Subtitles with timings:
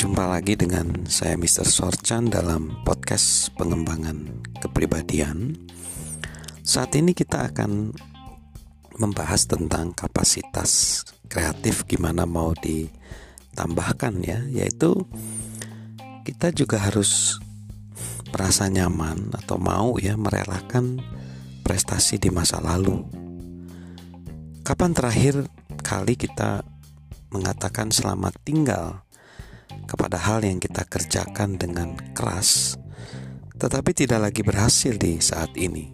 [0.00, 1.68] Jumpa lagi dengan saya Mr.
[1.68, 5.60] Sorchan dalam podcast pengembangan kepribadian.
[6.64, 7.92] Saat ini kita akan
[8.96, 15.04] membahas tentang kapasitas kreatif gimana mau ditambahkan ya, yaitu
[16.24, 17.36] kita juga harus
[18.32, 20.96] merasa nyaman atau mau ya merelakan
[21.60, 23.04] prestasi di masa lalu.
[24.64, 25.44] Kapan terakhir
[25.84, 26.64] kali kita
[27.36, 29.04] mengatakan selamat tinggal
[29.90, 32.78] kepada hal yang kita kerjakan dengan keras,
[33.58, 35.90] tetapi tidak lagi berhasil di saat ini.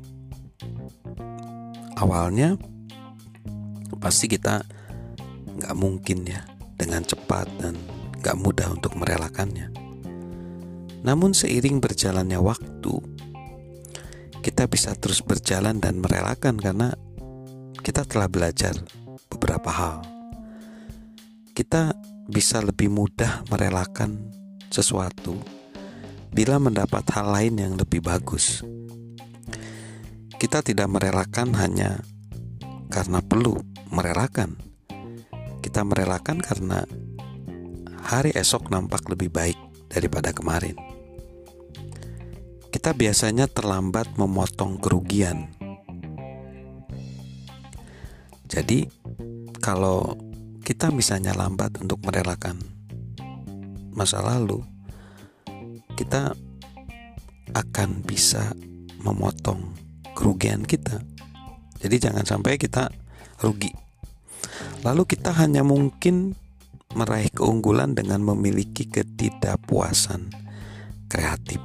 [1.97, 2.61] Awalnya
[3.97, 4.61] pasti kita
[5.57, 6.45] nggak mungkin ya
[6.77, 7.73] dengan cepat dan
[8.21, 9.73] nggak mudah untuk merelakannya.
[11.01, 12.95] Namun seiring berjalannya waktu,
[14.45, 16.93] kita bisa terus berjalan dan merelakan karena
[17.81, 18.77] kita telah belajar
[19.33, 20.05] beberapa hal.
[21.57, 21.97] Kita
[22.29, 24.29] bisa lebih mudah merelakan
[24.69, 25.41] sesuatu
[26.29, 28.61] bila mendapat hal lain yang lebih bagus.
[30.37, 32.05] Kita tidak merelakan hanya
[32.93, 33.57] karena perlu
[33.89, 34.61] merelakan.
[35.65, 36.85] Kita merelakan karena
[38.05, 39.57] hari esok nampak lebih baik
[39.89, 40.77] daripada kemarin.
[42.69, 45.49] Kita biasanya terlambat memotong kerugian.
[48.45, 48.85] Jadi,
[49.65, 50.26] kalau
[50.67, 52.59] kita misalnya lambat untuk merelakan
[53.95, 54.67] masa lalu,
[55.95, 56.35] kita
[57.55, 58.51] akan bisa
[58.99, 59.63] memotong
[60.19, 60.99] kerugian kita.
[61.79, 62.91] Jadi jangan sampai kita
[63.47, 63.71] rugi.
[64.83, 66.35] Lalu kita hanya mungkin
[66.99, 70.35] meraih keunggulan dengan memiliki ketidakpuasan
[71.07, 71.63] kreatif.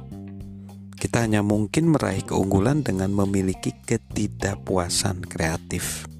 [0.94, 6.11] Kita hanya mungkin meraih keunggulan dengan memiliki ketidakpuasan kreatif.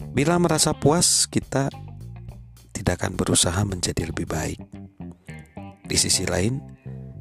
[0.00, 1.68] Bila merasa puas, kita
[2.72, 4.60] tidak akan berusaha menjadi lebih baik.
[5.86, 6.60] Di sisi lain,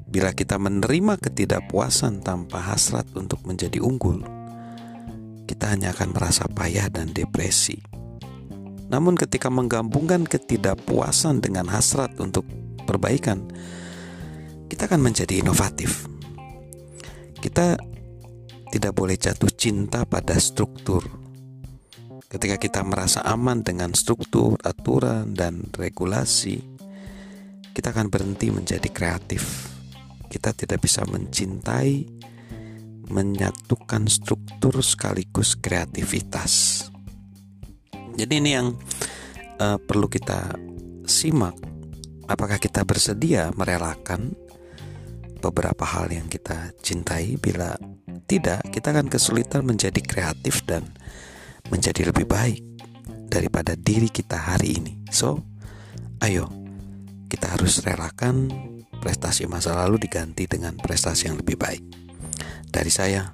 [0.07, 4.23] bila kita menerima ketidakpuasan tanpa hasrat untuk menjadi unggul,
[5.47, 7.79] kita hanya akan merasa payah dan depresi.
[8.87, 12.47] Namun, ketika menggabungkan ketidakpuasan dengan hasrat untuk
[12.87, 13.43] perbaikan,
[14.71, 16.07] kita akan menjadi inovatif.
[17.39, 17.75] Kita
[18.71, 21.24] tidak boleh jatuh cinta pada struktur
[22.35, 26.59] Ketika kita merasa aman dengan struktur, aturan, dan regulasi,
[27.71, 29.71] kita akan berhenti menjadi kreatif.
[30.27, 32.03] Kita tidak bisa mencintai,
[33.07, 36.83] menyatukan struktur sekaligus kreativitas.
[38.19, 38.75] Jadi ini yang
[39.63, 40.59] uh, perlu kita
[41.07, 41.55] simak.
[42.27, 44.35] Apakah kita bersedia merelakan
[45.39, 47.39] beberapa hal yang kita cintai?
[47.39, 47.79] Bila
[48.27, 50.83] tidak, kita akan kesulitan menjadi kreatif dan
[51.69, 52.61] menjadi lebih baik
[53.29, 54.93] daripada diri kita hari ini.
[55.09, 55.41] So,
[56.21, 56.47] ayo
[57.27, 58.49] kita harus relakan
[59.01, 61.83] prestasi masa lalu diganti dengan prestasi yang lebih baik.
[62.69, 63.31] Dari saya,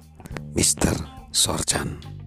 [0.52, 1.28] Mr.
[1.32, 2.21] Sorchan.